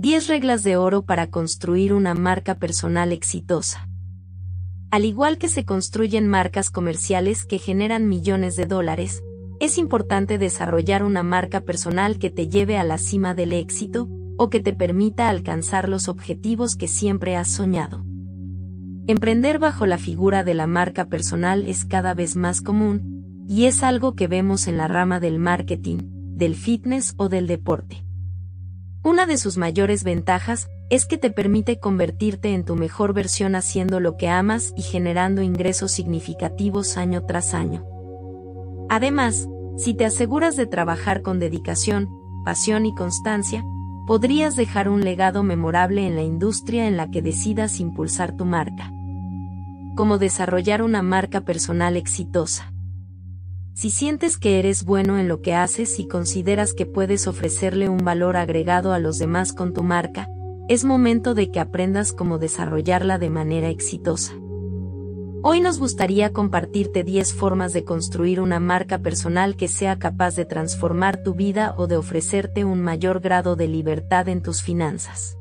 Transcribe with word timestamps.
10 0.00 0.28
reglas 0.28 0.64
de 0.64 0.78
oro 0.78 1.02
para 1.02 1.26
construir 1.26 1.92
una 1.92 2.14
marca 2.14 2.54
personal 2.54 3.12
exitosa. 3.12 3.86
Al 4.90 5.04
igual 5.04 5.36
que 5.36 5.46
se 5.46 5.66
construyen 5.66 6.26
marcas 6.26 6.70
comerciales 6.70 7.44
que 7.44 7.58
generan 7.58 8.08
millones 8.08 8.56
de 8.56 8.64
dólares, 8.64 9.22
es 9.60 9.76
importante 9.76 10.38
desarrollar 10.38 11.04
una 11.04 11.22
marca 11.22 11.60
personal 11.60 12.18
que 12.18 12.30
te 12.30 12.48
lleve 12.48 12.78
a 12.78 12.82
la 12.82 12.96
cima 12.96 13.34
del 13.34 13.52
éxito 13.52 14.08
o 14.38 14.48
que 14.48 14.60
te 14.60 14.72
permita 14.72 15.28
alcanzar 15.28 15.86
los 15.86 16.08
objetivos 16.08 16.76
que 16.76 16.88
siempre 16.88 17.36
has 17.36 17.48
soñado. 17.48 18.02
Emprender 19.06 19.58
bajo 19.58 19.84
la 19.84 19.98
figura 19.98 20.44
de 20.44 20.54
la 20.54 20.66
marca 20.66 21.10
personal 21.10 21.66
es 21.68 21.84
cada 21.84 22.14
vez 22.14 22.36
más 22.36 22.62
común, 22.62 23.44
y 23.46 23.66
es 23.66 23.82
algo 23.82 24.14
que 24.14 24.28
vemos 24.28 24.66
en 24.66 24.78
la 24.78 24.88
rama 24.88 25.20
del 25.20 25.38
marketing, 25.38 25.98
del 26.38 26.54
fitness 26.54 27.12
o 27.18 27.28
del 27.28 27.46
deporte. 27.46 28.06
Una 29.02 29.24
de 29.24 29.38
sus 29.38 29.56
mayores 29.56 30.04
ventajas 30.04 30.68
es 30.90 31.06
que 31.06 31.16
te 31.16 31.30
permite 31.30 31.78
convertirte 31.78 32.52
en 32.52 32.64
tu 32.64 32.76
mejor 32.76 33.14
versión 33.14 33.54
haciendo 33.54 33.98
lo 33.98 34.18
que 34.18 34.28
amas 34.28 34.74
y 34.76 34.82
generando 34.82 35.40
ingresos 35.40 35.90
significativos 35.90 36.98
año 36.98 37.24
tras 37.24 37.54
año. 37.54 37.82
Además, 38.90 39.48
si 39.78 39.94
te 39.94 40.04
aseguras 40.04 40.56
de 40.56 40.66
trabajar 40.66 41.22
con 41.22 41.38
dedicación, 41.38 42.10
pasión 42.44 42.84
y 42.84 42.94
constancia, 42.94 43.64
podrías 44.06 44.54
dejar 44.54 44.90
un 44.90 45.02
legado 45.02 45.42
memorable 45.44 46.06
en 46.06 46.14
la 46.14 46.22
industria 46.22 46.86
en 46.86 46.98
la 46.98 47.10
que 47.10 47.22
decidas 47.22 47.80
impulsar 47.80 48.36
tu 48.36 48.44
marca. 48.44 48.92
Como 49.96 50.18
desarrollar 50.18 50.82
una 50.82 51.00
marca 51.00 51.40
personal 51.40 51.96
exitosa. 51.96 52.74
Si 53.80 53.88
sientes 53.88 54.36
que 54.36 54.58
eres 54.58 54.84
bueno 54.84 55.16
en 55.16 55.26
lo 55.26 55.40
que 55.40 55.54
haces 55.54 55.98
y 56.00 56.06
consideras 56.06 56.74
que 56.74 56.84
puedes 56.84 57.26
ofrecerle 57.26 57.88
un 57.88 58.04
valor 58.04 58.36
agregado 58.36 58.92
a 58.92 58.98
los 58.98 59.16
demás 59.16 59.54
con 59.54 59.72
tu 59.72 59.82
marca, 59.82 60.28
es 60.68 60.84
momento 60.84 61.32
de 61.34 61.50
que 61.50 61.60
aprendas 61.60 62.12
cómo 62.12 62.36
desarrollarla 62.36 63.16
de 63.16 63.30
manera 63.30 63.70
exitosa. 63.70 64.34
Hoy 65.42 65.62
nos 65.62 65.78
gustaría 65.78 66.30
compartirte 66.30 67.04
10 67.04 67.32
formas 67.32 67.72
de 67.72 67.84
construir 67.84 68.42
una 68.42 68.60
marca 68.60 68.98
personal 68.98 69.56
que 69.56 69.66
sea 69.66 69.98
capaz 69.98 70.36
de 70.36 70.44
transformar 70.44 71.22
tu 71.22 71.32
vida 71.32 71.74
o 71.78 71.86
de 71.86 71.96
ofrecerte 71.96 72.66
un 72.66 72.82
mayor 72.82 73.20
grado 73.20 73.56
de 73.56 73.66
libertad 73.66 74.28
en 74.28 74.42
tus 74.42 74.60
finanzas. 74.60 75.38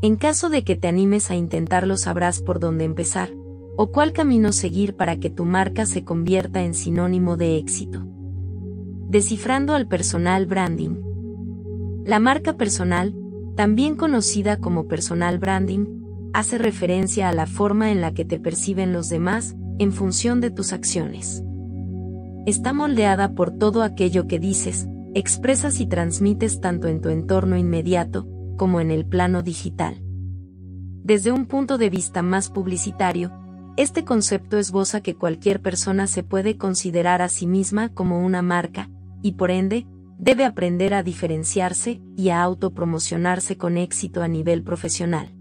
En 0.00 0.14
caso 0.14 0.48
de 0.48 0.62
que 0.62 0.76
te 0.76 0.86
animes 0.86 1.28
a 1.32 1.34
intentarlo 1.34 1.96
sabrás 1.96 2.40
por 2.40 2.60
dónde 2.60 2.84
empezar, 2.84 3.30
o 3.76 3.90
cuál 3.90 4.12
camino 4.12 4.52
seguir 4.52 4.96
para 4.96 5.18
que 5.18 5.30
tu 5.30 5.44
marca 5.44 5.86
se 5.86 6.04
convierta 6.04 6.62
en 6.62 6.74
sinónimo 6.74 7.36
de 7.36 7.56
éxito. 7.56 8.06
Descifrando 9.08 9.74
al 9.74 9.88
personal 9.88 10.46
branding. 10.46 10.96
La 12.04 12.18
marca 12.18 12.56
personal, 12.56 13.14
también 13.56 13.96
conocida 13.96 14.58
como 14.58 14.88
personal 14.88 15.38
branding, 15.38 15.86
hace 16.32 16.58
referencia 16.58 17.28
a 17.28 17.32
la 17.32 17.46
forma 17.46 17.90
en 17.90 18.00
la 18.00 18.12
que 18.12 18.24
te 18.24 18.40
perciben 18.40 18.92
los 18.92 19.08
demás, 19.08 19.56
en 19.78 19.92
función 19.92 20.40
de 20.40 20.50
tus 20.50 20.72
acciones. 20.72 21.42
Está 22.46 22.72
moldeada 22.72 23.34
por 23.34 23.52
todo 23.52 23.82
aquello 23.82 24.26
que 24.26 24.38
dices, 24.38 24.88
expresas 25.14 25.80
y 25.80 25.86
transmites 25.86 26.60
tanto 26.60 26.88
en 26.88 27.00
tu 27.00 27.08
entorno 27.08 27.56
inmediato, 27.56 28.26
como 28.56 28.80
en 28.80 28.90
el 28.90 29.06
plano 29.06 29.42
digital. 29.42 30.02
Desde 31.04 31.32
un 31.32 31.46
punto 31.46 31.78
de 31.78 31.90
vista 31.90 32.22
más 32.22 32.48
publicitario, 32.48 33.32
este 33.76 34.04
concepto 34.04 34.58
esboza 34.58 35.00
que 35.00 35.14
cualquier 35.14 35.62
persona 35.62 36.06
se 36.06 36.22
puede 36.22 36.56
considerar 36.56 37.22
a 37.22 37.28
sí 37.28 37.46
misma 37.46 37.88
como 37.88 38.20
una 38.20 38.42
marca, 38.42 38.90
y 39.22 39.32
por 39.32 39.50
ende, 39.50 39.86
debe 40.18 40.44
aprender 40.44 40.94
a 40.94 41.02
diferenciarse 41.02 42.00
y 42.16 42.28
a 42.28 42.42
autopromocionarse 42.42 43.56
con 43.56 43.76
éxito 43.76 44.22
a 44.22 44.28
nivel 44.28 44.62
profesional. 44.62 45.34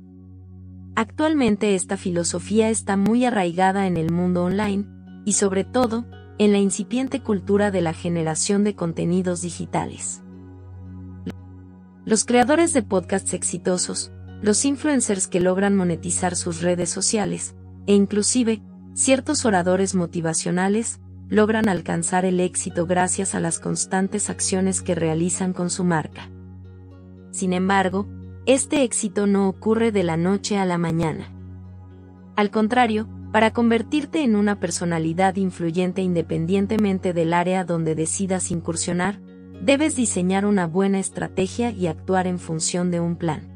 Actualmente 0.95 1.75
esta 1.75 1.97
filosofía 1.97 2.69
está 2.69 2.97
muy 2.97 3.25
arraigada 3.25 3.85
en 3.87 3.97
el 3.97 4.11
mundo 4.11 4.43
online, 4.43 4.85
y 5.25 5.33
sobre 5.33 5.63
todo, 5.63 6.05
en 6.37 6.51
la 6.51 6.57
incipiente 6.57 7.21
cultura 7.21 7.69
de 7.69 7.81
la 7.81 7.93
generación 7.93 8.63
de 8.63 8.75
contenidos 8.75 9.41
digitales. 9.41 10.23
Los 12.05 12.25
creadores 12.25 12.73
de 12.73 12.81
podcasts 12.81 13.33
exitosos, 13.33 14.11
los 14.41 14.65
influencers 14.65 15.27
que 15.27 15.39
logran 15.39 15.75
monetizar 15.75 16.35
sus 16.35 16.61
redes 16.61 16.89
sociales, 16.89 17.55
e 17.87 17.93
inclusive, 17.93 18.61
ciertos 18.93 19.45
oradores 19.45 19.95
motivacionales, 19.95 20.99
logran 21.29 21.69
alcanzar 21.69 22.25
el 22.25 22.39
éxito 22.39 22.85
gracias 22.85 23.35
a 23.35 23.39
las 23.39 23.59
constantes 23.59 24.29
acciones 24.29 24.81
que 24.81 24.95
realizan 24.95 25.53
con 25.53 25.69
su 25.69 25.83
marca. 25.83 26.29
Sin 27.31 27.53
embargo, 27.53 28.07
este 28.45 28.83
éxito 28.83 29.27
no 29.27 29.47
ocurre 29.47 29.91
de 29.91 30.03
la 30.03 30.17
noche 30.17 30.57
a 30.57 30.65
la 30.65 30.77
mañana. 30.77 31.31
Al 32.35 32.51
contrario, 32.51 33.07
para 33.31 33.53
convertirte 33.53 34.23
en 34.23 34.35
una 34.35 34.59
personalidad 34.59 35.37
influyente 35.37 36.01
independientemente 36.01 37.13
del 37.13 37.33
área 37.33 37.63
donde 37.63 37.95
decidas 37.95 38.51
incursionar, 38.51 39.21
debes 39.61 39.95
diseñar 39.95 40.45
una 40.45 40.67
buena 40.67 40.99
estrategia 40.99 41.71
y 41.71 41.87
actuar 41.87 42.27
en 42.27 42.39
función 42.39 42.91
de 42.91 42.99
un 42.99 43.15
plan. 43.15 43.47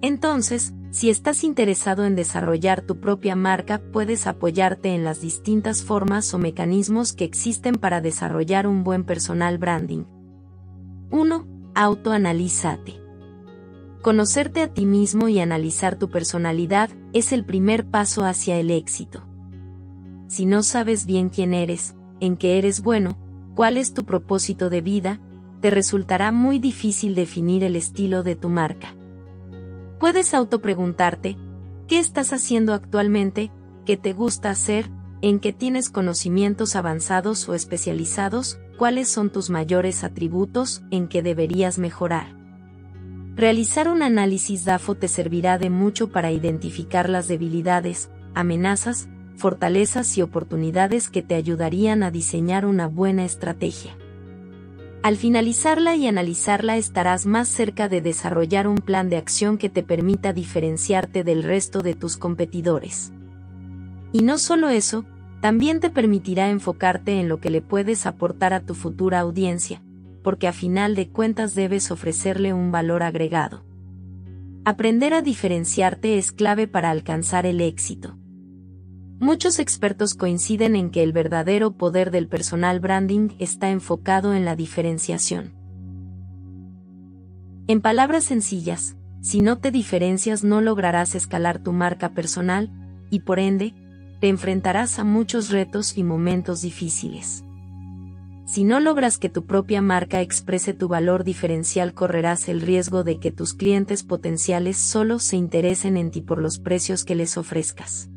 Entonces, 0.00 0.74
si 0.92 1.08
estás 1.08 1.42
interesado 1.42 2.04
en 2.04 2.16
desarrollar 2.16 2.82
tu 2.82 3.00
propia 3.00 3.34
marca, 3.34 3.80
puedes 3.92 4.26
apoyarte 4.26 4.94
en 4.94 5.04
las 5.04 5.22
distintas 5.22 5.82
formas 5.82 6.34
o 6.34 6.38
mecanismos 6.38 7.14
que 7.14 7.24
existen 7.24 7.76
para 7.76 8.02
desarrollar 8.02 8.66
un 8.66 8.84
buen 8.84 9.02
personal 9.04 9.56
branding. 9.56 10.04
1. 11.10 11.46
Autoanalízate. 11.74 13.00
Conocerte 14.02 14.60
a 14.60 14.68
ti 14.68 14.84
mismo 14.84 15.28
y 15.28 15.40
analizar 15.40 15.96
tu 15.96 16.10
personalidad 16.10 16.90
es 17.14 17.32
el 17.32 17.46
primer 17.46 17.86
paso 17.86 18.26
hacia 18.26 18.58
el 18.58 18.70
éxito. 18.70 19.24
Si 20.28 20.44
no 20.44 20.62
sabes 20.62 21.06
bien 21.06 21.30
quién 21.30 21.54
eres, 21.54 21.94
en 22.20 22.36
qué 22.36 22.58
eres 22.58 22.82
bueno, 22.82 23.16
cuál 23.54 23.78
es 23.78 23.94
tu 23.94 24.04
propósito 24.04 24.68
de 24.68 24.82
vida, 24.82 25.20
te 25.62 25.70
resultará 25.70 26.32
muy 26.32 26.58
difícil 26.58 27.14
definir 27.14 27.64
el 27.64 27.76
estilo 27.76 28.22
de 28.22 28.36
tu 28.36 28.50
marca. 28.50 28.94
Puedes 30.02 30.34
autopreguntarte, 30.34 31.36
¿qué 31.86 32.00
estás 32.00 32.32
haciendo 32.32 32.74
actualmente? 32.74 33.52
¿Qué 33.86 33.96
te 33.96 34.14
gusta 34.14 34.50
hacer? 34.50 34.90
¿En 35.20 35.38
qué 35.38 35.52
tienes 35.52 35.90
conocimientos 35.90 36.74
avanzados 36.74 37.48
o 37.48 37.54
especializados? 37.54 38.58
¿Cuáles 38.76 39.08
son 39.08 39.30
tus 39.30 39.48
mayores 39.48 40.02
atributos? 40.02 40.82
¿En 40.90 41.06
qué 41.06 41.22
deberías 41.22 41.78
mejorar? 41.78 42.36
Realizar 43.36 43.86
un 43.88 44.02
análisis 44.02 44.64
DAFO 44.64 44.96
te 44.96 45.06
servirá 45.06 45.56
de 45.56 45.70
mucho 45.70 46.10
para 46.10 46.32
identificar 46.32 47.08
las 47.08 47.28
debilidades, 47.28 48.10
amenazas, 48.34 49.08
fortalezas 49.36 50.18
y 50.18 50.22
oportunidades 50.22 51.10
que 51.10 51.22
te 51.22 51.36
ayudarían 51.36 52.02
a 52.02 52.10
diseñar 52.10 52.66
una 52.66 52.88
buena 52.88 53.24
estrategia. 53.24 53.96
Al 55.02 55.16
finalizarla 55.16 55.96
y 55.96 56.06
analizarla 56.06 56.76
estarás 56.76 57.26
más 57.26 57.48
cerca 57.48 57.88
de 57.88 58.00
desarrollar 58.00 58.68
un 58.68 58.76
plan 58.76 59.10
de 59.10 59.16
acción 59.16 59.58
que 59.58 59.68
te 59.68 59.82
permita 59.82 60.32
diferenciarte 60.32 61.24
del 61.24 61.42
resto 61.42 61.80
de 61.80 61.94
tus 61.94 62.16
competidores. 62.16 63.12
Y 64.12 64.22
no 64.22 64.38
solo 64.38 64.68
eso, 64.68 65.04
también 65.40 65.80
te 65.80 65.90
permitirá 65.90 66.50
enfocarte 66.50 67.18
en 67.18 67.28
lo 67.28 67.40
que 67.40 67.50
le 67.50 67.62
puedes 67.62 68.06
aportar 68.06 68.52
a 68.52 68.60
tu 68.60 68.74
futura 68.76 69.18
audiencia, 69.18 69.82
porque 70.22 70.46
a 70.46 70.52
final 70.52 70.94
de 70.94 71.08
cuentas 71.08 71.56
debes 71.56 71.90
ofrecerle 71.90 72.52
un 72.52 72.70
valor 72.70 73.02
agregado. 73.02 73.64
Aprender 74.64 75.14
a 75.14 75.22
diferenciarte 75.22 76.16
es 76.16 76.30
clave 76.30 76.68
para 76.68 76.90
alcanzar 76.90 77.44
el 77.44 77.60
éxito. 77.60 78.16
Muchos 79.22 79.60
expertos 79.60 80.14
coinciden 80.16 80.74
en 80.74 80.90
que 80.90 81.04
el 81.04 81.12
verdadero 81.12 81.76
poder 81.76 82.10
del 82.10 82.26
personal 82.26 82.80
branding 82.80 83.28
está 83.38 83.70
enfocado 83.70 84.34
en 84.34 84.44
la 84.44 84.56
diferenciación. 84.56 85.52
En 87.68 87.80
palabras 87.80 88.24
sencillas, 88.24 88.96
si 89.20 89.40
no 89.40 89.58
te 89.58 89.70
diferencias 89.70 90.42
no 90.42 90.60
lograrás 90.60 91.14
escalar 91.14 91.60
tu 91.60 91.72
marca 91.72 92.14
personal, 92.14 92.72
y 93.10 93.20
por 93.20 93.38
ende, 93.38 93.74
te 94.20 94.28
enfrentarás 94.28 94.98
a 94.98 95.04
muchos 95.04 95.50
retos 95.50 95.96
y 95.96 96.02
momentos 96.02 96.60
difíciles. 96.60 97.44
Si 98.44 98.64
no 98.64 98.80
logras 98.80 99.18
que 99.18 99.28
tu 99.28 99.46
propia 99.46 99.80
marca 99.80 100.20
exprese 100.20 100.74
tu 100.74 100.88
valor 100.88 101.22
diferencial 101.22 101.94
correrás 101.94 102.48
el 102.48 102.60
riesgo 102.60 103.04
de 103.04 103.20
que 103.20 103.30
tus 103.30 103.54
clientes 103.54 104.02
potenciales 104.02 104.78
solo 104.78 105.20
se 105.20 105.36
interesen 105.36 105.96
en 105.96 106.10
ti 106.10 106.22
por 106.22 106.42
los 106.42 106.58
precios 106.58 107.04
que 107.04 107.14
les 107.14 107.38
ofrezcas. 107.38 108.08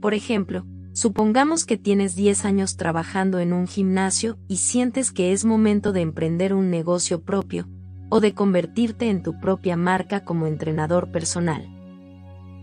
Por 0.00 0.14
ejemplo, 0.14 0.64
supongamos 0.92 1.66
que 1.66 1.76
tienes 1.76 2.14
10 2.16 2.44
años 2.44 2.76
trabajando 2.76 3.38
en 3.38 3.52
un 3.52 3.66
gimnasio 3.66 4.38
y 4.48 4.56
sientes 4.56 5.12
que 5.12 5.32
es 5.32 5.44
momento 5.44 5.92
de 5.92 6.00
emprender 6.00 6.54
un 6.54 6.70
negocio 6.70 7.22
propio, 7.22 7.68
o 8.08 8.20
de 8.20 8.34
convertirte 8.34 9.08
en 9.08 9.22
tu 9.22 9.38
propia 9.38 9.76
marca 9.76 10.24
como 10.24 10.46
entrenador 10.46 11.10
personal. 11.12 11.68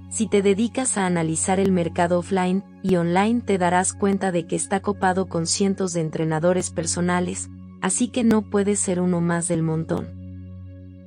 Si 0.10 0.28
te 0.28 0.42
dedicas 0.42 0.98
a 0.98 1.06
analizar 1.06 1.60
el 1.60 1.72
mercado 1.72 2.19
offline 2.19 2.63
y 2.81 2.95
online 2.95 3.42
te 3.42 3.57
darás 3.57 3.94
cuenta 3.94 4.31
de 4.31 4.45
que 4.45 4.56
está 4.56 4.81
copado 4.81 5.28
con 5.28 5.48
cientos 5.48 5.94
de 5.94 6.01
entrenadores 6.01 6.72
personales, 6.72 7.50
así 7.81 8.07
que 8.07 8.24
no 8.24 8.50
puedes 8.50 8.80
ser 8.80 9.00
uno 9.00 9.22
más 9.22 9.48
del 9.48 9.63
montón. 9.63 10.18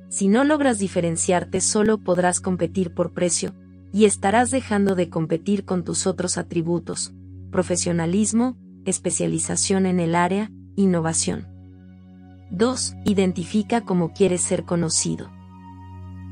Si 0.09 0.27
no 0.27 0.43
logras 0.43 0.77
diferenciarte 0.77 1.61
solo 1.61 1.97
podrás 1.97 2.41
competir 2.41 2.93
por 2.93 3.13
precio, 3.13 3.53
y 3.93 4.05
estarás 4.05 4.51
dejando 4.51 4.95
de 4.95 5.09
competir 5.09 5.65
con 5.65 5.83
tus 5.83 6.07
otros 6.07 6.37
atributos, 6.37 7.13
profesionalismo, 7.51 8.57
especialización 8.85 9.85
en 9.85 9.99
el 9.99 10.15
área, 10.15 10.51
innovación. 10.75 11.47
2. 12.51 12.95
Identifica 13.05 13.81
cómo 13.81 14.13
quieres 14.13 14.41
ser 14.41 14.63
conocido. 14.63 15.29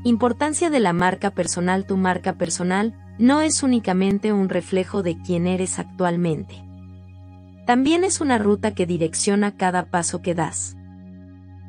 Importancia 0.04 0.70
de 0.70 0.80
la 0.80 0.92
marca 0.92 1.30
personal 1.30 1.86
Tu 1.86 1.96
marca 1.96 2.38
personal 2.38 2.94
no 3.18 3.42
es 3.42 3.62
únicamente 3.62 4.32
un 4.32 4.48
reflejo 4.48 5.02
de 5.02 5.18
quién 5.20 5.46
eres 5.46 5.78
actualmente. 5.78 6.64
También 7.66 8.04
es 8.04 8.20
una 8.20 8.38
ruta 8.38 8.74
que 8.74 8.86
direcciona 8.86 9.56
cada 9.56 9.90
paso 9.90 10.22
que 10.22 10.34
das. 10.34 10.76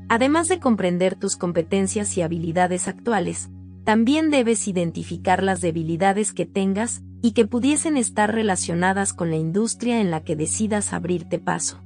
Además 0.08 0.48
de 0.48 0.60
comprender 0.60 1.16
tus 1.16 1.36
competencias 1.36 2.18
y 2.18 2.22
habilidades 2.22 2.88
actuales, 2.88 3.50
también 3.84 4.30
debes 4.30 4.68
identificar 4.68 5.42
las 5.42 5.62
debilidades 5.62 6.34
que 6.34 6.46
tengas 6.46 7.02
y 7.22 7.32
que 7.32 7.48
pudiesen 7.48 7.98
estar 7.98 8.34
relacionadas 8.34 9.14
con 9.14 9.30
la 9.30 9.38
industria 9.38 10.02
en 10.02 10.12
la 10.12 10.24
que 10.24 10.36
decidas 10.36 10.94
abrirte 10.94 11.40
paso. 11.40 11.82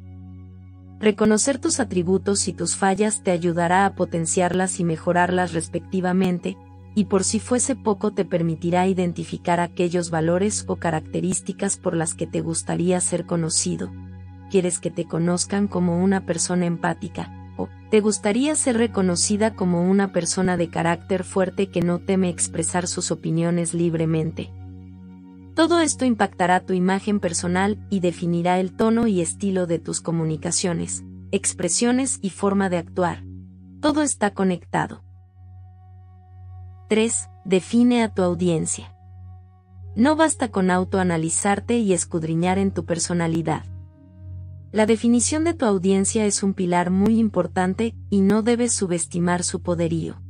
Reconocer 1.00 1.59
tus 1.59 1.80
atributos 1.80 2.47
y 2.47 2.53
tus 2.53 2.75
fallas 2.75 3.21
te 3.24 3.31
ayudará 3.31 3.86
a 3.86 3.95
potenciarlas 3.95 4.80
y 4.80 4.83
mejorarlas 4.83 5.53
respectivamente, 5.53 6.57
y 6.95 7.06
por 7.06 7.25
si 7.25 7.39
fuese 7.39 7.75
poco 7.75 8.13
te 8.13 8.24
permitirá 8.24 8.88
identificar 8.88 9.59
aquellos 9.59 10.09
valores 10.09 10.63
o 10.68 10.77
características 10.77 11.77
por 11.77 11.95
las 11.95 12.15
que 12.15 12.27
te 12.27 12.39
gustaría 12.39 13.00
ser 13.01 13.25
conocido. 13.25 13.91
¿Quieres 14.50 14.80
que 14.80 14.91
te 14.91 15.06
conozcan 15.06 15.68
como 15.68 16.01
una 16.01 16.25
persona 16.25 16.65
empática? 16.65 17.44
¿Te 17.89 18.01
gustaría 18.01 18.55
ser 18.55 18.77
reconocida 18.77 19.55
como 19.55 19.89
una 19.89 20.11
persona 20.11 20.57
de 20.57 20.69
carácter 20.69 21.23
fuerte 21.23 21.69
que 21.69 21.81
no 21.81 21.99
teme 21.99 22.27
expresar 22.27 22.87
sus 22.87 23.09
opiniones 23.09 23.73
libremente? 23.73 24.51
Todo 25.55 25.79
esto 25.79 26.03
impactará 26.03 26.59
tu 26.65 26.73
imagen 26.73 27.21
personal 27.21 27.77
y 27.89 28.01
definirá 28.01 28.59
el 28.59 28.75
tono 28.75 29.07
y 29.07 29.21
estilo 29.21 29.67
de 29.67 29.79
tus 29.79 30.01
comunicaciones, 30.01 31.05
expresiones 31.31 32.19
y 32.21 32.31
forma 32.31 32.69
de 32.69 32.77
actuar. 32.77 33.23
Todo 33.79 34.01
está 34.01 34.33
conectado. 34.33 35.03
3. 36.89 37.29
Define 37.45 38.03
a 38.03 38.13
tu 38.13 38.23
audiencia. 38.23 38.93
No 39.95 40.17
basta 40.17 40.49
con 40.49 40.71
autoanalizarte 40.71 41.77
y 41.77 41.93
escudriñar 41.93 42.57
en 42.57 42.71
tu 42.71 42.83
personalidad. 42.83 43.63
La 44.75 44.86
definición 44.86 45.45
de 45.45 45.54
tu 45.54 45.63
audiencia 45.63 46.25
es 46.25 46.44
un 46.44 46.54
pilar 46.54 46.92
muy 46.92 47.18
importante 47.18 47.95
y 48.10 48.19
no 48.19 48.42
debes 48.42 48.74
subestimar 48.74 49.45
su 49.45 49.62
poderío. 49.62 50.22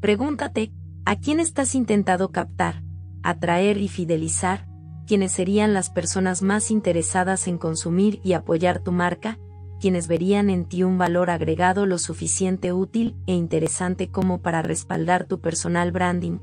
Pregúntate, 0.00 0.72
¿a 1.04 1.16
quién 1.16 1.38
estás 1.38 1.74
intentando 1.74 2.30
captar, 2.30 2.82
atraer 3.22 3.76
y 3.76 3.88
fidelizar? 3.88 4.66
¿Quiénes 5.06 5.32
serían 5.32 5.74
las 5.74 5.90
personas 5.90 6.40
más 6.40 6.70
interesadas 6.70 7.46
en 7.46 7.58
consumir 7.58 8.20
y 8.24 8.32
apoyar 8.32 8.78
tu 8.78 8.90
marca? 8.90 9.38
quienes 9.78 10.08
verían 10.08 10.48
en 10.48 10.64
ti 10.64 10.82
un 10.82 10.96
valor 10.96 11.28
agregado 11.28 11.84
lo 11.84 11.98
suficiente 11.98 12.72
útil 12.72 13.16
e 13.26 13.34
interesante 13.34 14.08
como 14.08 14.40
para 14.40 14.62
respaldar 14.62 15.26
tu 15.26 15.40
personal 15.40 15.92
branding. 15.92 16.38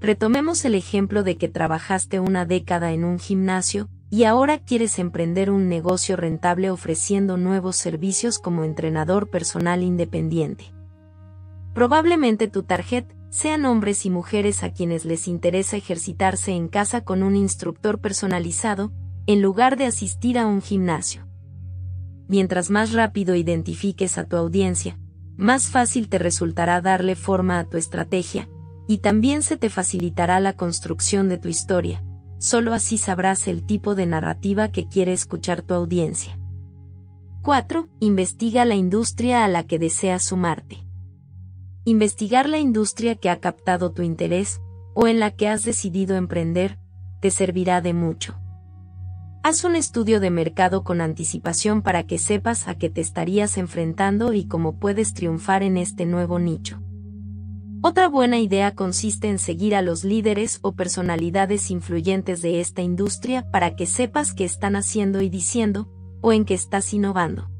Retomemos 0.00 0.64
el 0.66 0.76
ejemplo 0.76 1.24
de 1.24 1.36
que 1.36 1.48
trabajaste 1.48 2.20
una 2.20 2.44
década 2.44 2.92
en 2.92 3.04
un 3.04 3.18
gimnasio, 3.18 3.88
y 4.10 4.24
ahora 4.24 4.58
quieres 4.58 4.98
emprender 4.98 5.50
un 5.50 5.68
negocio 5.68 6.16
rentable 6.16 6.70
ofreciendo 6.70 7.36
nuevos 7.36 7.76
servicios 7.76 8.38
como 8.38 8.64
entrenador 8.64 9.30
personal 9.30 9.82
independiente. 9.82 10.72
Probablemente 11.74 12.48
tu 12.48 12.62
target 12.62 13.04
sean 13.28 13.66
hombres 13.66 14.06
y 14.06 14.10
mujeres 14.10 14.62
a 14.62 14.72
quienes 14.72 15.04
les 15.04 15.28
interesa 15.28 15.76
ejercitarse 15.76 16.52
en 16.52 16.68
casa 16.68 17.02
con 17.02 17.22
un 17.22 17.36
instructor 17.36 18.00
personalizado, 18.00 18.92
en 19.26 19.42
lugar 19.42 19.76
de 19.76 19.86
asistir 19.86 20.38
a 20.38 20.46
un 20.46 20.62
gimnasio. 20.62 21.26
Mientras 22.28 22.70
más 22.70 22.92
rápido 22.92 23.34
identifiques 23.34 24.18
a 24.18 24.24
tu 24.24 24.36
audiencia, 24.36 24.98
más 25.36 25.68
fácil 25.68 26.08
te 26.08 26.18
resultará 26.18 26.80
darle 26.80 27.14
forma 27.14 27.58
a 27.58 27.64
tu 27.64 27.76
estrategia, 27.76 28.48
y 28.88 28.98
también 28.98 29.42
se 29.42 29.56
te 29.56 29.68
facilitará 29.68 30.40
la 30.40 30.54
construcción 30.54 31.28
de 31.28 31.38
tu 31.38 31.48
historia, 31.48 32.02
solo 32.38 32.72
así 32.72 32.98
sabrás 32.98 33.48
el 33.48 33.64
tipo 33.64 33.94
de 33.94 34.06
narrativa 34.06 34.70
que 34.70 34.86
quiere 34.86 35.12
escuchar 35.12 35.62
tu 35.62 35.74
audiencia. 35.74 36.38
4. 37.42 37.88
Investiga 38.00 38.64
la 38.64 38.74
industria 38.74 39.44
a 39.44 39.48
la 39.48 39.64
que 39.64 39.78
deseas 39.78 40.24
sumarte. 40.24 40.84
Investigar 41.84 42.48
la 42.48 42.58
industria 42.58 43.14
que 43.14 43.30
ha 43.30 43.38
captado 43.38 43.92
tu 43.92 44.02
interés, 44.02 44.60
o 44.94 45.06
en 45.06 45.20
la 45.20 45.30
que 45.30 45.48
has 45.48 45.64
decidido 45.64 46.16
emprender, 46.16 46.78
te 47.20 47.30
servirá 47.30 47.80
de 47.80 47.94
mucho. 47.94 48.34
Haz 49.44 49.62
un 49.62 49.76
estudio 49.76 50.18
de 50.18 50.30
mercado 50.30 50.82
con 50.82 51.00
anticipación 51.00 51.82
para 51.82 52.04
que 52.04 52.18
sepas 52.18 52.66
a 52.66 52.76
qué 52.76 52.90
te 52.90 53.00
estarías 53.00 53.58
enfrentando 53.58 54.32
y 54.32 54.46
cómo 54.46 54.80
puedes 54.80 55.14
triunfar 55.14 55.62
en 55.62 55.76
este 55.76 56.04
nuevo 56.04 56.40
nicho. 56.40 56.82
Otra 57.82 58.08
buena 58.08 58.38
idea 58.38 58.74
consiste 58.74 59.28
en 59.28 59.38
seguir 59.38 59.74
a 59.74 59.82
los 59.82 60.02
líderes 60.02 60.58
o 60.62 60.72
personalidades 60.72 61.70
influyentes 61.70 62.42
de 62.42 62.60
esta 62.60 62.82
industria 62.82 63.50
para 63.50 63.76
que 63.76 63.86
sepas 63.86 64.32
qué 64.32 64.44
están 64.44 64.76
haciendo 64.76 65.20
y 65.20 65.28
diciendo, 65.28 65.88
o 66.20 66.32
en 66.32 66.44
qué 66.44 66.54
estás 66.54 66.92
innovando. 66.94 67.50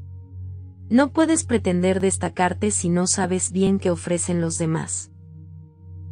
No 0.89 1.11
puedes 1.11 1.43
pretender 1.43 1.99
destacarte 1.99 2.71
si 2.71 2.89
no 2.89 3.07
sabes 3.07 3.51
bien 3.51 3.77
qué 3.79 3.89
ofrecen 3.89 4.41
los 4.41 4.57
demás. 4.57 5.11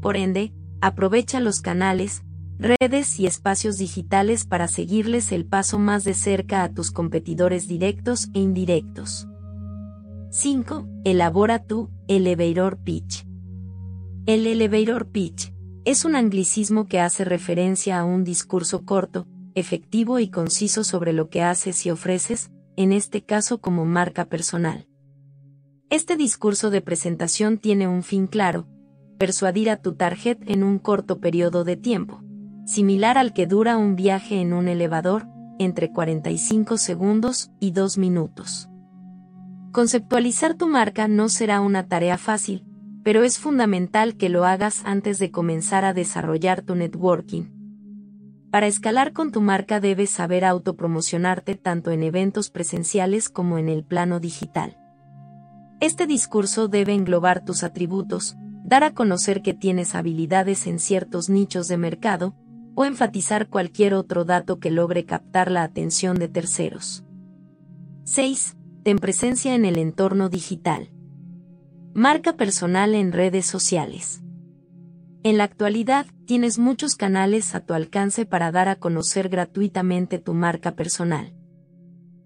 Por 0.01 0.17
ende, 0.17 0.53
aprovecha 0.81 1.39
los 1.39 1.61
canales, 1.61 2.23
redes 2.59 3.19
y 3.19 3.25
espacios 3.25 3.77
digitales 3.77 4.45
para 4.45 4.67
seguirles 4.67 5.31
el 5.31 5.45
paso 5.45 5.79
más 5.79 6.03
de 6.03 6.13
cerca 6.13 6.63
a 6.63 6.73
tus 6.73 6.91
competidores 6.91 7.67
directos 7.67 8.29
e 8.33 8.39
indirectos. 8.39 9.27
5. 10.29 10.87
Elabora 11.05 11.63
tu 11.63 11.89
elevator 12.07 12.77
pitch. 12.77 13.25
El 14.27 14.47
elevator 14.47 15.05
pitch 15.11 15.53
es 15.83 16.03
un 16.03 16.15
anglicismo 16.15 16.87
que 16.87 16.99
hace 16.99 17.25
referencia 17.25 17.99
a 17.99 18.05
un 18.05 18.23
discurso 18.23 18.83
corto, 18.83 19.27
efectivo 19.53 20.17
y 20.17 20.29
conciso 20.29 20.83
sobre 20.83 21.13
lo 21.13 21.29
que 21.29 21.43
haces 21.43 21.85
y 21.85 21.91
ofreces, 21.91 22.49
en 22.75 22.91
este 22.91 23.21
caso 23.23 23.61
como 23.61 23.85
marca 23.85 24.25
personal. 24.25 24.87
Este 25.91 26.17
discurso 26.17 26.71
de 26.71 26.81
presentación 26.81 27.59
tiene 27.59 27.87
un 27.87 28.01
fin 28.01 28.25
claro, 28.25 28.67
persuadir 29.19 29.69
a 29.69 29.77
tu 29.77 29.93
target 29.93 30.39
en 30.47 30.63
un 30.63 30.79
corto 30.79 31.19
periodo 31.19 31.63
de 31.63 31.77
tiempo, 31.77 32.23
similar 32.65 33.19
al 33.19 33.31
que 33.31 33.45
dura 33.45 33.77
un 33.77 33.95
viaje 33.95 34.41
en 34.41 34.53
un 34.53 34.67
elevador, 34.67 35.27
entre 35.59 35.91
45 35.91 36.79
segundos 36.79 37.51
y 37.59 37.73
2 37.73 37.99
minutos. 37.99 38.69
Conceptualizar 39.71 40.55
tu 40.55 40.67
marca 40.67 41.07
no 41.07 41.29
será 41.29 41.61
una 41.61 41.87
tarea 41.87 42.17
fácil, 42.17 42.65
pero 43.05 43.23
es 43.23 43.37
fundamental 43.37 44.17
que 44.17 44.29
lo 44.29 44.45
hagas 44.45 44.81
antes 44.83 45.19
de 45.19 45.29
comenzar 45.29 45.85
a 45.85 45.93
desarrollar 45.93 46.63
tu 46.63 46.73
networking. 46.73 47.43
Para 48.49 48.65
escalar 48.65 49.13
con 49.13 49.31
tu 49.31 49.41
marca 49.41 49.79
debes 49.79 50.09
saber 50.09 50.43
autopromocionarte 50.43 51.53
tanto 51.53 51.91
en 51.91 52.01
eventos 52.01 52.49
presenciales 52.49 53.29
como 53.29 53.59
en 53.59 53.69
el 53.69 53.83
plano 53.83 54.19
digital. 54.19 54.79
Este 55.79 56.07
discurso 56.07 56.67
debe 56.67 56.95
englobar 56.95 57.45
tus 57.45 57.63
atributos, 57.63 58.37
dar 58.63 58.83
a 58.83 58.95
conocer 58.95 59.43
que 59.43 59.53
tienes 59.53 59.93
habilidades 59.93 60.65
en 60.65 60.79
ciertos 60.79 61.29
nichos 61.29 61.67
de 61.67 61.77
mercado, 61.77 62.33
o 62.73 62.85
enfatizar 62.85 63.49
cualquier 63.49 63.93
otro 63.93 64.25
dato 64.25 64.59
que 64.59 64.71
logre 64.71 65.05
captar 65.05 65.51
la 65.51 65.61
atención 65.61 66.17
de 66.17 66.27
terceros. 66.27 67.05
6. 68.05 68.57
Ten 68.81 68.97
presencia 68.97 69.53
en 69.53 69.63
el 69.63 69.77
entorno 69.77 70.27
digital. 70.27 70.89
Marca 71.97 72.33
personal 72.33 72.93
en 72.93 73.13
redes 73.13 73.45
sociales. 73.45 74.21
En 75.23 75.37
la 75.37 75.45
actualidad, 75.45 76.05
tienes 76.25 76.59
muchos 76.59 76.97
canales 76.97 77.55
a 77.55 77.61
tu 77.61 77.73
alcance 77.73 78.25
para 78.25 78.51
dar 78.51 78.67
a 78.67 78.75
conocer 78.75 79.29
gratuitamente 79.29 80.19
tu 80.19 80.33
marca 80.33 80.75
personal. 80.75 81.33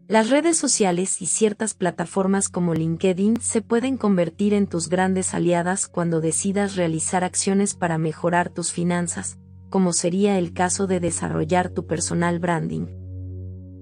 Las 0.08 0.32
redes 0.32 0.58
sociales 0.58 1.22
y 1.22 1.28
ciertas 1.28 1.76
plataformas 1.76 2.50
como 2.50 2.74
LinkedIn 2.74 3.40
se 3.42 3.62
pueden 3.62 3.98
convertir 3.98 4.56
en 4.56 4.66
tus 4.66 4.90
grandes 4.90 5.36
aliadas 5.36 5.88
cuando 5.88 6.20
decidas 6.20 6.76
realizar 6.76 7.24
acciones 7.24 7.76
para 7.76 8.00
mejorar 8.00 8.50
tus 8.50 8.72
finanzas, 8.72 9.38
como 9.70 9.94
sería 9.94 10.40
el 10.40 10.52
caso 10.52 10.88
de 10.88 11.00
desarrollar 11.00 11.70
tu 11.70 11.86
personal 11.86 12.40
branding. 12.40 12.99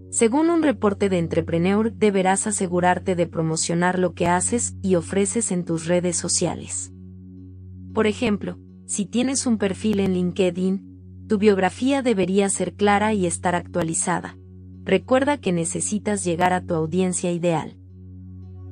Según 0.09 0.49
un 0.49 0.63
reporte 0.63 1.09
de 1.09 1.19
Entrepreneur, 1.19 1.91
deberás 1.91 2.47
asegurarte 2.47 3.15
de 3.15 3.27
promocionar 3.27 3.99
lo 3.99 4.13
que 4.13 4.27
haces 4.27 4.75
y 4.81 4.95
ofreces 4.95 5.51
en 5.51 5.65
tus 5.65 5.85
redes 5.85 6.15
sociales. 6.15 6.93
Por 7.93 8.07
ejemplo, 8.07 8.57
si 8.85 9.05
tienes 9.05 9.45
un 9.45 9.57
perfil 9.57 9.99
en 9.99 10.13
LinkedIn, 10.13 11.25
tu 11.27 11.37
biografía 11.37 12.01
debería 12.01 12.47
ser 12.49 12.73
clara 12.73 13.13
y 13.13 13.25
estar 13.25 13.53
actualizada. 13.53 14.37
Recuerda 14.85 15.37
que 15.37 15.51
necesitas 15.51 16.23
llegar 16.23 16.53
a 16.53 16.61
tu 16.61 16.73
audiencia 16.73 17.33
ideal. 17.33 17.75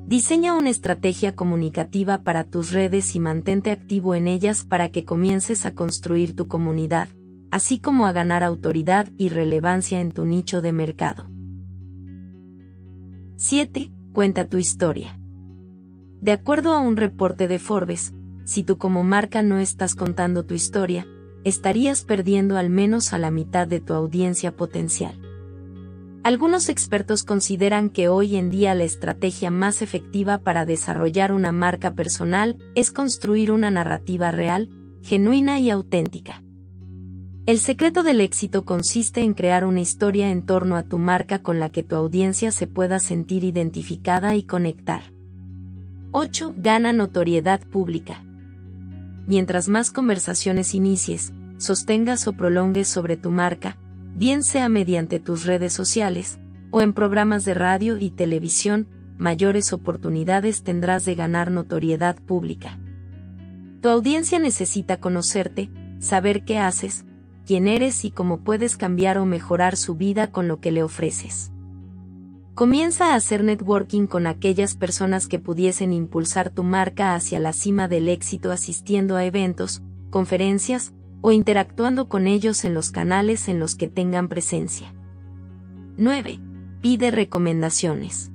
Diseña 0.08 0.54
una 0.54 0.70
estrategia 0.70 1.36
comunicativa 1.36 2.20
para 2.20 2.46
tus 2.46 2.72
redes 2.72 3.13
y 3.15 3.20
mantente 3.20 3.72
activo 3.72 4.15
en 4.15 4.30
ellas 4.30 4.63
para 4.63 4.88
que 4.89 5.04
comiences 5.04 5.65
a 5.65 5.74
construir 5.74 6.34
tu 6.34 6.48
comunidad, 6.48 7.10
así 7.52 7.80
como 7.80 8.06
a 8.06 8.12
ganar 8.12 8.44
autoridad 8.44 9.10
y 9.18 9.30
relevancia 9.30 10.02
en 10.02 10.12
tu 10.12 10.25
nicho 10.25 10.62
de 10.62 10.72
mercado. 10.72 11.30
7. 13.38 13.92
Cuenta 14.14 14.48
tu 14.48 14.58
historia. 14.58 15.20
De 16.22 16.32
acuerdo 16.32 16.74
a 16.74 16.80
un 16.80 16.98
reporte 16.98 17.48
de 17.48 17.60
Forbes, 17.60 18.14
si 18.46 18.64
tú 18.64 18.78
como 18.78 19.04
marca 19.04 19.44
no 19.44 19.60
estás 19.60 19.96
contando 19.96 20.46
tu 20.46 20.54
historia, 20.54 21.06
estarías 21.44 22.04
perdiendo 22.04 22.58
al 22.58 22.70
menos 22.70 23.14
a 23.14 23.18
la 23.18 23.32
mitad 23.32 23.68
de 23.68 23.80
tu 23.80 23.94
audiencia 23.94 24.56
potencial. 24.56 25.20
Algunos 26.24 26.70
expertos 26.70 27.24
consideran 27.24 27.90
que 27.90 28.08
hoy 28.08 28.36
en 28.36 28.50
día 28.50 28.74
la 28.74 28.84
estrategia 28.84 29.52
más 29.52 29.84
efectiva 29.84 30.40
para 30.40 30.66
desarrollar 30.66 31.32
una 31.32 31.52
marca 31.52 31.94
personal 31.94 32.58
es 32.74 32.92
construir 32.92 33.52
una 33.52 33.70
narrativa 33.70 34.32
real, 34.32 34.70
genuina 35.04 35.60
y 35.60 35.70
auténtica. 35.70 36.42
El 37.46 37.60
secreto 37.60 38.02
del 38.02 38.22
éxito 38.22 38.66
consiste 38.66 39.22
en 39.22 39.36
crear 39.36 39.66
una 39.66 39.80
historia 39.80 40.32
en 40.32 40.48
torno 40.48 40.78
a 40.78 40.82
tu 40.84 40.98
marca 40.98 41.44
con 41.44 41.60
la 41.60 41.70
que 41.70 41.84
tu 41.84 41.96
audiencia 41.96 42.52
se 42.52 42.66
pueda 42.66 42.98
sentir 42.98 43.44
identificada 43.44 44.36
y 44.36 44.42
conectar. 44.42 45.04
8. 46.12 46.56
Gana 46.58 46.92
notoriedad 46.92 47.62
pública. 47.62 48.24
Mientras 49.28 49.70
más 49.70 49.92
conversaciones 49.92 50.74
inicies, 50.74 51.34
sostengas 51.58 52.28
o 52.28 52.34
prolongues 52.34 52.88
sobre 52.88 53.16
tu 53.16 53.30
marca, 53.30 53.78
bien 54.16 54.42
sea 54.42 54.68
mediante 54.68 55.20
tus 55.20 55.46
redes 55.46 55.72
sociales, 55.72 56.40
o 56.72 56.82
en 56.82 56.94
programas 56.94 57.46
de 57.46 57.54
radio 57.54 58.00
y 58.00 58.10
televisión, 58.10 58.88
mayores 59.20 59.72
oportunidades 59.72 60.64
tendrás 60.64 61.06
de 61.06 61.14
ganar 61.14 61.52
notoriedad 61.52 62.16
pública. 62.16 62.80
Tu 63.82 63.90
audiencia 63.90 64.40
necesita 64.40 65.00
conocerte, 65.00 65.70
saber 66.00 66.44
qué 66.44 66.58
haces, 66.58 67.06
quién 67.46 67.68
eres 67.68 68.04
y 68.06 68.12
cómo 68.12 68.40
puedes 68.40 68.78
cambiar 68.78 69.18
o 69.18 69.25
mejorar 69.25 69.78
su 69.78 69.96
vida 69.96 70.32
con 70.32 70.48
lo 70.48 70.60
que 70.60 70.72
le 70.72 70.84
ofreces. 70.84 71.52
Comienza 72.56 73.12
a 73.12 73.16
hacer 73.16 73.44
networking 73.44 74.08
con 74.08 74.28
aquellas 74.28 74.75
personas 74.75 75.28
que 75.28 75.40
pudiesen 75.40 75.92
impulsar 75.92 76.50
tu 76.50 76.64
marca 76.64 77.14
hacia 77.14 77.40
la 77.40 77.52
cima 77.52 77.88
del 77.88 78.08
éxito 78.08 78.52
asistiendo 78.52 79.18
a 79.18 79.25
eventos, 79.25 79.82
conferencias 80.10 80.94
o 81.22 81.32
interactuando 81.32 82.08
con 82.08 82.28
ellos 82.28 82.64
en 82.64 82.74
los 82.74 82.92
canales 82.92 83.50
en 83.50 83.60
los 83.60 83.75
que 83.75 83.88
tengan 83.88 84.30
presencia. 84.30 84.94
9. 85.98 86.40
Pide 86.82 87.12
recomendaciones. 87.12 88.32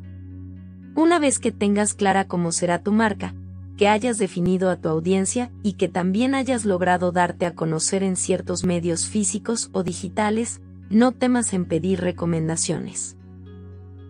Una 0.95 1.19
vez 1.19 1.39
que 1.39 1.53
tengas 1.53 1.95
clara 1.95 2.27
cómo 2.27 2.53
será 2.53 2.83
tu 2.83 2.93
marca, 2.93 3.35
que 3.81 3.89
hayas 3.89 4.19
definido 4.19 4.69
a 4.69 4.77
tu 4.77 4.91
audiencia 4.91 5.51
y 5.63 5.73
que 5.73 5.89
también 5.89 6.35
hayas 6.35 6.67
logrado 6.67 7.13
darte 7.13 7.47
a 7.47 7.55
conocer 7.55 8.03
en 8.03 8.17
ciertos 8.17 8.63
medios 8.63 9.07
físicos 9.07 9.71
o 9.73 9.83
digitales, 9.83 10.61
no 10.91 11.13
temas 11.13 11.55
en 11.55 11.65
pedir 11.65 12.03
recomendaciones. 12.03 13.17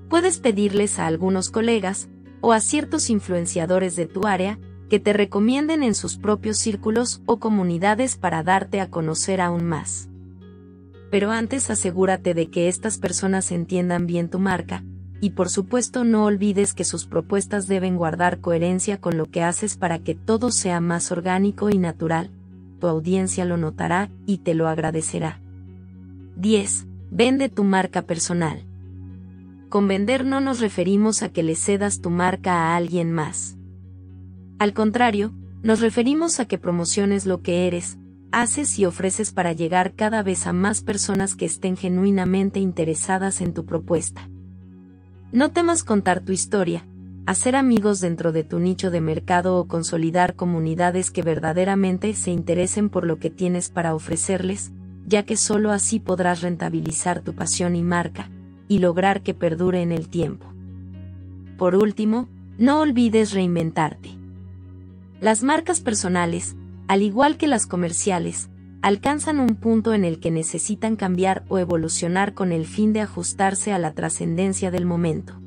Puedes 0.08 0.40
pedirles 0.40 0.98
a 0.98 1.06
algunos 1.06 1.50
colegas, 1.50 2.08
o 2.40 2.52
a 2.52 2.58
ciertos 2.58 3.10
influenciadores 3.10 3.94
de 3.94 4.06
tu 4.06 4.26
área, 4.26 4.58
que 4.88 4.98
te 4.98 5.12
recomienden 5.12 5.84
en 5.84 5.94
sus 5.94 6.16
propios 6.16 6.58
círculos 6.58 7.22
o 7.26 7.38
comunidades 7.38 8.16
para 8.16 8.42
darte 8.42 8.80
a 8.80 8.90
conocer 8.90 9.40
aún 9.40 9.66
más. 9.66 10.08
Pero 11.12 11.30
antes 11.30 11.70
asegúrate 11.70 12.34
de 12.34 12.50
que 12.50 12.66
estas 12.66 12.98
personas 12.98 13.52
entiendan 13.52 14.08
bien 14.08 14.30
tu 14.30 14.40
marca, 14.40 14.82
y 15.20 15.30
por 15.30 15.50
supuesto 15.50 16.04
no 16.04 16.24
olvides 16.24 16.72
que 16.72 16.84
sus 16.84 17.06
propuestas 17.06 17.66
deben 17.66 17.96
guardar 17.96 18.40
coherencia 18.40 19.00
con 19.00 19.18
lo 19.18 19.26
que 19.26 19.42
haces 19.42 19.76
para 19.76 19.98
que 19.98 20.14
todo 20.14 20.50
sea 20.50 20.80
más 20.80 21.12
orgánico 21.12 21.68
y 21.68 21.78
natural. 21.78 22.30
Tu 22.80 22.86
audiencia 22.86 23.44
lo 23.44 23.58
notará 23.58 24.10
y 24.26 24.38
te 24.38 24.54
lo 24.54 24.66
agradecerá. 24.66 25.40
10. 26.36 26.86
Vende 27.10 27.50
tu 27.50 27.64
marca 27.64 28.02
personal. 28.02 28.64
Con 29.68 29.86
vender 29.88 30.24
no 30.24 30.40
nos 30.40 30.60
referimos 30.60 31.22
a 31.22 31.28
que 31.28 31.42
le 31.42 31.54
cedas 31.54 32.00
tu 32.00 32.08
marca 32.08 32.54
a 32.54 32.76
alguien 32.76 33.12
más. 33.12 33.58
Al 34.58 34.72
contrario, 34.72 35.32
nos 35.62 35.80
referimos 35.80 36.40
a 36.40 36.46
que 36.46 36.56
promociones 36.56 37.26
lo 37.26 37.42
que 37.42 37.66
eres, 37.66 37.98
haces 38.32 38.78
y 38.78 38.86
ofreces 38.86 39.32
para 39.32 39.52
llegar 39.52 39.94
cada 39.94 40.22
vez 40.22 40.46
a 40.46 40.54
más 40.54 40.82
personas 40.82 41.34
que 41.34 41.44
estén 41.44 41.76
genuinamente 41.76 42.58
interesadas 42.58 43.42
en 43.42 43.52
tu 43.52 43.66
propuesta. 43.66 44.28
No 45.32 45.52
temas 45.52 45.84
contar 45.84 46.20
tu 46.20 46.32
historia, 46.32 46.84
hacer 47.24 47.54
amigos 47.54 48.00
dentro 48.00 48.32
de 48.32 48.42
tu 48.42 48.58
nicho 48.58 48.90
de 48.90 49.00
mercado 49.00 49.58
o 49.58 49.68
consolidar 49.68 50.34
comunidades 50.34 51.12
que 51.12 51.22
verdaderamente 51.22 52.14
se 52.14 52.32
interesen 52.32 52.88
por 52.88 53.06
lo 53.06 53.20
que 53.20 53.30
tienes 53.30 53.70
para 53.70 53.94
ofrecerles, 53.94 54.72
ya 55.06 55.22
que 55.22 55.36
solo 55.36 55.70
así 55.70 56.00
podrás 56.00 56.40
rentabilizar 56.40 57.20
tu 57.20 57.32
pasión 57.34 57.76
y 57.76 57.82
marca, 57.82 58.28
y 58.66 58.80
lograr 58.80 59.22
que 59.22 59.32
perdure 59.32 59.82
en 59.82 59.92
el 59.92 60.08
tiempo. 60.08 60.46
Por 61.56 61.76
último, 61.76 62.28
no 62.58 62.80
olvides 62.80 63.30
reinventarte. 63.30 64.10
Las 65.20 65.44
marcas 65.44 65.80
personales, 65.80 66.56
al 66.88 67.02
igual 67.02 67.36
que 67.36 67.46
las 67.46 67.66
comerciales, 67.66 68.50
alcanzan 68.82 69.40
un 69.40 69.56
punto 69.56 69.92
en 69.92 70.04
el 70.04 70.20
que 70.20 70.30
necesitan 70.30 70.96
cambiar 70.96 71.44
o 71.48 71.58
evolucionar 71.58 72.32
con 72.34 72.52
el 72.52 72.64
fin 72.66 72.92
de 72.92 73.00
ajustarse 73.00 73.72
a 73.72 73.78
la 73.78 73.92
trascendencia 73.92 74.70
del 74.70 74.86
momento. 74.86 75.40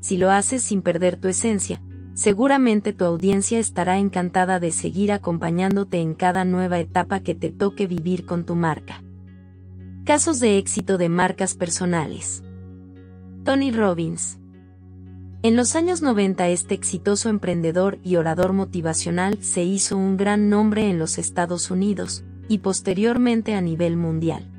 Si 0.00 0.16
lo 0.16 0.30
haces 0.30 0.62
sin 0.62 0.80
perder 0.80 1.16
tu 1.16 1.28
esencia, 1.28 1.82
seguramente 2.14 2.94
tu 2.94 3.04
audiencia 3.04 3.58
estará 3.58 3.98
encantada 3.98 4.58
de 4.58 4.72
seguir 4.72 5.12
acompañándote 5.12 6.00
en 6.00 6.14
cada 6.14 6.44
nueva 6.46 6.78
etapa 6.78 7.20
que 7.20 7.34
te 7.34 7.50
toque 7.50 7.86
vivir 7.86 8.24
con 8.24 8.46
tu 8.46 8.54
marca. 8.54 9.02
Casos 10.04 10.40
de 10.40 10.56
éxito 10.56 10.96
de 10.96 11.10
marcas 11.10 11.54
personales. 11.54 12.42
Tony 13.44 13.70
Robbins. 13.70 14.38
En 15.42 15.56
los 15.56 15.76
años 15.76 16.02
90 16.02 16.48
este 16.48 16.74
exitoso 16.74 17.28
emprendedor 17.28 17.98
y 18.02 18.16
orador 18.16 18.52
motivacional 18.54 19.42
se 19.42 19.62
hizo 19.62 19.96
un 19.96 20.16
gran 20.16 20.48
nombre 20.50 20.90
en 20.90 20.98
los 20.98 21.16
Estados 21.18 21.70
Unidos, 21.70 22.24
y 22.50 22.58
posteriormente 22.58 23.54
a 23.54 23.60
nivel 23.60 23.96
mundial. 23.96 24.50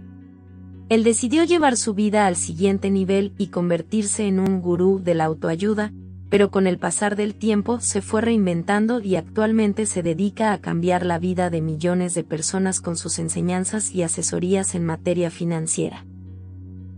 Él 0.87 1.03
decidió 1.03 1.43
llevar 1.43 1.75
su 1.75 1.93
vida 1.93 2.25
al 2.25 2.37
siguiente 2.37 2.89
nivel 2.89 3.33
y 3.37 3.47
convertirse 3.47 4.27
en 4.27 4.39
un 4.39 4.61
gurú 4.61 5.01
de 5.03 5.13
la 5.13 5.25
autoayuda, 5.25 5.91
pero 6.29 6.51
con 6.51 6.67
el 6.67 6.79
pasar 6.79 7.17
del 7.17 7.35
tiempo 7.35 7.81
se 7.81 8.01
fue 8.01 8.21
reinventando 8.21 9.01
y 9.01 9.17
actualmente 9.17 9.85
se 9.85 10.03
dedica 10.03 10.53
a 10.53 10.61
cambiar 10.61 11.05
la 11.05 11.19
vida 11.19 11.49
de 11.49 11.59
millones 11.59 12.13
de 12.13 12.23
personas 12.23 12.79
con 12.79 12.95
sus 12.95 13.19
enseñanzas 13.19 13.93
y 13.93 14.03
asesorías 14.03 14.73
en 14.73 14.85
materia 14.85 15.29
financiera. 15.29 16.05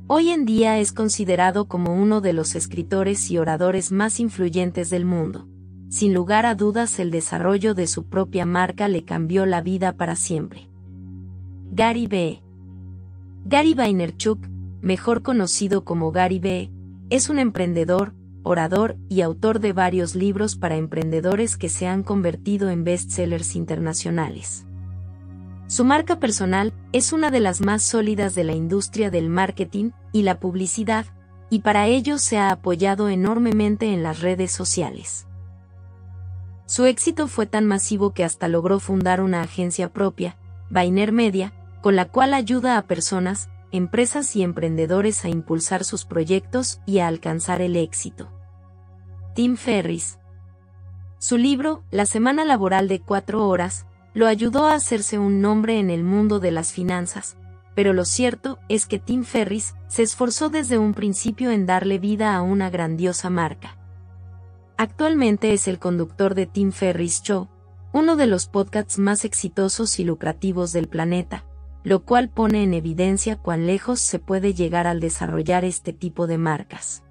Hoy 0.05 0.29
en 0.29 0.45
día 0.45 0.77
es 0.77 0.91
considerado 0.91 1.65
como 1.65 1.95
uno 1.95 2.21
de 2.21 2.33
los 2.33 2.53
escritores 2.53 3.31
y 3.31 3.39
oradores 3.39 3.91
más 3.91 4.19
influyentes 4.19 4.91
del 4.91 5.05
mundo. 5.05 5.47
Sin 5.89 6.13
lugar 6.13 6.45
a 6.45 6.53
dudas 6.53 6.99
el 6.99 7.09
desarrollo 7.09 7.73
de 7.73 7.87
su 7.87 8.03
propia 8.03 8.45
marca 8.45 8.87
le 8.87 9.03
cambió 9.05 9.47
la 9.47 9.61
vida 9.61 9.93
para 9.93 10.15
siempre. 10.15 10.69
Gary 11.75 12.05
B. 12.05 12.39
Gary 13.45 13.73
Vaynerchuk, 13.73 14.37
mejor 14.81 15.23
conocido 15.23 15.83
como 15.83 16.11
Gary 16.11 16.37
B., 16.37 16.69
es 17.09 17.29
un 17.29 17.39
emprendedor, 17.39 18.13
orador 18.43 18.95
y 19.09 19.21
autor 19.21 19.59
de 19.59 19.73
varios 19.73 20.13
libros 20.13 20.55
para 20.55 20.75
emprendedores 20.75 21.57
que 21.57 21.69
se 21.69 21.87
han 21.87 22.03
convertido 22.03 22.69
en 22.69 22.83
bestsellers 22.83 23.55
internacionales. 23.55 24.67
Su 25.65 25.83
marca 25.83 26.19
personal 26.19 26.73
es 26.91 27.11
una 27.11 27.31
de 27.31 27.39
las 27.39 27.59
más 27.59 27.81
sólidas 27.81 28.35
de 28.35 28.43
la 28.43 28.53
industria 28.53 29.09
del 29.09 29.29
marketing 29.29 29.93
y 30.11 30.21
la 30.21 30.39
publicidad, 30.39 31.07
y 31.49 31.61
para 31.61 31.87
ello 31.87 32.19
se 32.19 32.37
ha 32.37 32.51
apoyado 32.51 33.09
enormemente 33.09 33.91
en 33.91 34.03
las 34.03 34.21
redes 34.21 34.51
sociales. 34.51 35.25
Su 36.67 36.85
éxito 36.85 37.27
fue 37.27 37.47
tan 37.47 37.65
masivo 37.65 38.13
que 38.13 38.23
hasta 38.23 38.47
logró 38.47 38.79
fundar 38.79 39.21
una 39.21 39.41
agencia 39.41 39.91
propia, 39.91 40.37
Vayner 40.69 41.11
Media, 41.11 41.51
con 41.83 41.97
la 41.97 42.05
cual 42.05 42.33
ayuda 42.33 42.77
a 42.77 42.83
personas, 42.83 43.49
empresas 43.73 44.37
y 44.37 44.41
emprendedores 44.41 45.25
a 45.25 45.29
impulsar 45.29 45.83
sus 45.83 46.05
proyectos 46.05 46.79
y 46.85 46.99
a 46.99 47.09
alcanzar 47.09 47.59
el 47.59 47.75
éxito. 47.75 48.31
Tim 49.35 49.57
Ferris. 49.57 50.17
Su 51.17 51.37
libro, 51.37 51.83
La 51.91 52.05
Semana 52.05 52.45
Laboral 52.45 52.87
de 52.87 53.01
Cuatro 53.01 53.49
Horas, 53.49 53.85
lo 54.13 54.27
ayudó 54.27 54.65
a 54.65 54.75
hacerse 54.75 55.19
un 55.19 55.41
nombre 55.41 55.77
en 55.77 55.89
el 55.89 56.05
mundo 56.05 56.39
de 56.39 56.51
las 56.51 56.71
finanzas, 56.71 57.35
pero 57.75 57.91
lo 57.91 58.05
cierto 58.05 58.59
es 58.69 58.85
que 58.85 58.97
Tim 58.99 59.25
Ferris 59.25 59.75
se 59.89 60.03
esforzó 60.03 60.47
desde 60.47 60.77
un 60.77 60.93
principio 60.93 61.51
en 61.51 61.65
darle 61.65 61.99
vida 61.99 62.33
a 62.33 62.41
una 62.41 62.69
grandiosa 62.69 63.29
marca. 63.29 63.77
Actualmente 64.77 65.51
es 65.51 65.67
el 65.67 65.79
conductor 65.79 66.33
de 66.33 66.45
Tim 66.45 66.71
Ferris 66.71 67.21
Show, 67.23 67.49
uno 67.91 68.15
de 68.15 68.27
los 68.27 68.47
podcasts 68.47 68.99
más 68.99 69.25
exitosos 69.25 69.99
y 69.99 70.05
lucrativos 70.05 70.71
del 70.71 70.87
planeta, 70.87 71.43
lo 71.83 72.03
cual 72.03 72.29
pone 72.29 72.63
en 72.63 72.73
evidencia 72.73 73.35
cuán 73.35 73.67
lejos 73.67 73.99
se 73.99 74.19
puede 74.19 74.53
llegar 74.53 74.87
al 74.87 74.99
desarrollar 74.99 75.65
este 75.65 75.93
tipo 75.93 76.27
de 76.27 76.37
marcas. 76.37 77.03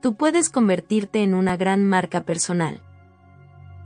Tú 0.00 0.16
puedes 0.16 0.50
convertirte 0.50 1.22
en 1.22 1.34
una 1.34 1.56
gran 1.56 1.84
marca 1.84 2.24
personal. 2.24 2.82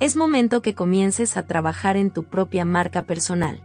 Es 0.00 0.16
momento 0.16 0.62
que 0.62 0.74
comiences 0.74 1.36
a 1.36 1.46
trabajar 1.46 1.96
en 1.96 2.10
tu 2.10 2.24
propia 2.24 2.64
marca 2.64 3.02
personal. 3.02 3.62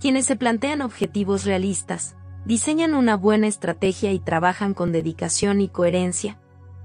Quienes 0.00 0.26
se 0.26 0.36
plantean 0.36 0.82
objetivos 0.82 1.44
realistas, 1.44 2.16
diseñan 2.44 2.94
una 2.94 3.16
buena 3.16 3.46
estrategia 3.46 4.12
y 4.12 4.18
trabajan 4.18 4.74
con 4.74 4.92
dedicación 4.92 5.60
y 5.60 5.68
coherencia, 5.68 6.38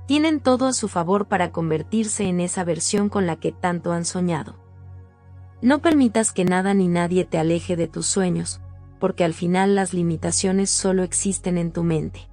tienen 0.08 0.40
todo 0.40 0.66
a 0.68 0.74
su 0.74 0.88
favor 0.88 1.28
para 1.28 1.52
convertirse 1.52 2.26
en 2.26 2.40
esa 2.40 2.64
versión 2.64 3.10
con 3.10 3.28
la 3.28 3.38
que 3.38 3.52
tanto 3.52 3.94
han 3.94 4.06
soñado. 4.06 4.61
No 5.62 5.80
permitas 5.80 6.32
que 6.32 6.44
nada 6.44 6.74
ni 6.74 6.88
nadie 6.88 7.24
te 7.24 7.38
aleje 7.38 7.76
de 7.76 7.88
tus 7.88 8.08
sueños, 8.08 8.62
porque 9.00 9.24
al 9.24 9.36
final 9.36 9.76
las 9.76 9.94
limitaciones 9.94 10.72
solo 10.72 11.04
existen 11.04 11.60
en 11.60 11.72
tu 11.72 11.84
mente. 11.84 12.31